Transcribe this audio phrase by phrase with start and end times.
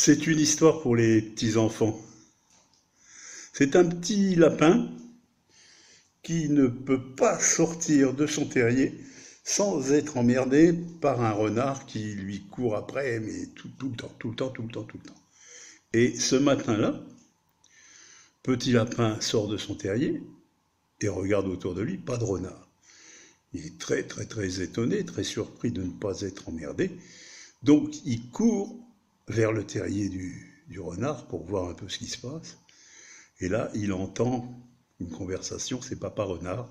[0.00, 2.00] C'est une histoire pour les petits-enfants.
[3.52, 4.88] C'est un petit lapin
[6.22, 8.94] qui ne peut pas sortir de son terrier
[9.42, 14.30] sans être emmerdé par un renard qui lui court après, mais tout, le temps, tout
[14.30, 15.20] le temps, tout le temps, tout le temps.
[15.92, 17.02] Et ce matin-là,
[18.44, 20.22] petit lapin sort de son terrier
[21.00, 22.70] et regarde autour de lui, pas de renard.
[23.52, 26.92] Il est très, très, très étonné, très surpris de ne pas être emmerdé.
[27.64, 28.84] Donc, il court
[29.28, 32.58] vers le terrier du, renard pour voir un peu ce qui se passe.
[33.40, 34.60] Et là, il entend
[35.00, 36.68] une conversation, c'est Papa Renard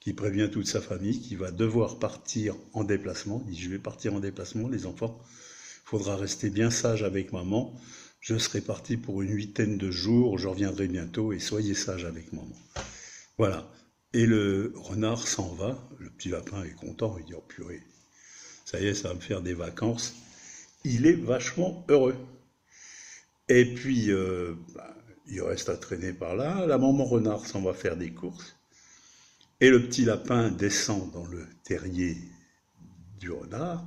[0.00, 3.42] qui prévient toute sa famille qu'il va devoir partir en déplacement.
[3.48, 5.20] Il dit Je vais partir en déplacement, les enfants.
[5.84, 7.74] Faudra rester bien sage avec maman.
[8.20, 10.38] Je serai parti pour une huitaine de jours.
[10.38, 12.56] Je reviendrai bientôt et soyez sage avec maman.
[13.38, 13.68] Voilà.
[14.12, 15.76] Et le renard s'en va.
[15.98, 17.16] Le petit lapin est content.
[17.18, 17.82] Il dit Oh purée,
[18.64, 20.14] ça y est, ça va me faire des vacances.
[20.88, 22.14] Il est vachement heureux.
[23.48, 26.64] Et puis, euh, bah, il reste à traîner par là.
[26.64, 28.54] La maman renard s'en va faire des courses.
[29.60, 32.16] Et le petit lapin descend dans le terrier
[33.18, 33.84] du renard.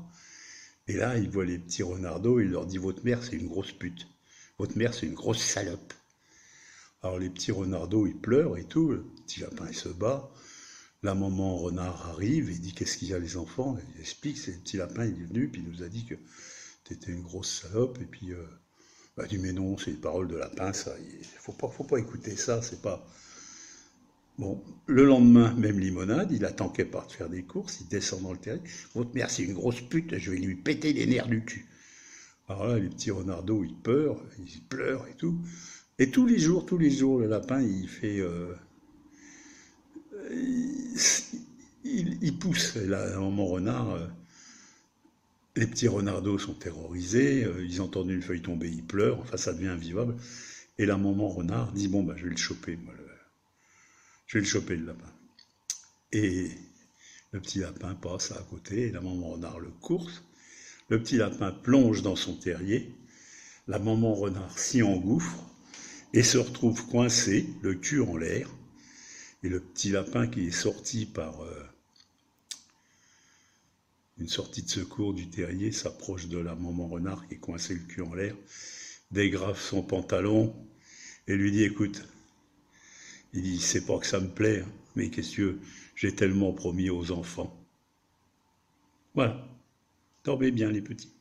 [0.90, 2.42] Et là, il voit les petits renardeaux.
[2.42, 4.06] Il leur dit Votre mère, c'est une grosse pute.
[4.58, 5.94] Votre mère, c'est une grosse salope.
[7.02, 8.90] Alors les petits renardeaux, ils pleurent et tout.
[8.90, 10.30] Le petit lapin, il se bat.
[11.02, 13.78] La maman renard arrive et dit Qu'est-ce qu'il y a, les enfants?
[13.96, 16.16] Il explique C'est le petit lapin, il est venu, puis il nous a dit que
[16.90, 17.98] tu étais une grosse salope.
[18.02, 18.34] Et puis.
[18.34, 18.44] Euh,
[19.20, 20.96] bah, dit, mais non, c'est une parole de lapin, ça.
[20.98, 23.06] Il faut pas, faut pas écouter ça, c'est pas.
[24.38, 28.32] Bon, le lendemain, même limonade, il attend qu'elle parte faire des courses, il descend dans
[28.32, 28.60] le terrain.
[28.96, 31.66] Votre mère, c'est une grosse pute, je vais lui péter les nerfs du cul.
[32.48, 35.38] Alors là, les petits renardeaux, ils pleurent, ils pleurent et tout.
[35.98, 38.20] Et tous les jours, tous les jours, le lapin, il fait.
[38.20, 38.56] Euh,
[41.84, 42.78] il, pousse.
[42.78, 43.90] Là, maman renard.
[43.90, 44.08] Euh,
[45.56, 49.54] les petits renardeaux sont terrorisés, euh, ils entendent une feuille tomber, ils pleurent, enfin ça
[49.54, 50.16] devient invivable.
[50.78, 52.94] Et la maman renard dit Bon, bah, je vais le choper, moi,
[54.28, 55.12] je vais le choper le lapin.
[56.12, 56.50] Et
[57.32, 60.24] le petit lapin passe à côté, et la maman renard le course.
[60.90, 62.96] Le petit lapin plonge dans son terrier,
[63.68, 65.44] la maman renard s'y engouffre
[66.14, 68.50] et se retrouve coincé, le cul en l'air.
[69.44, 71.44] Et le petit lapin qui est sorti par.
[71.44, 71.64] Euh,
[74.20, 77.80] une sortie de secours du terrier s'approche de la maman renard qui est coincée le
[77.82, 78.36] cul en l'air,
[79.12, 80.54] dégrave son pantalon
[81.28, 82.06] et lui dit Écoute,
[83.34, 85.60] il dit C'est pas que ça me plaît, hein, mais qu'est-ce que
[85.96, 87.56] j'ai tellement promis aux enfants.
[89.16, 89.48] Voilà.
[90.24, 91.12] Dormez bien, les petits.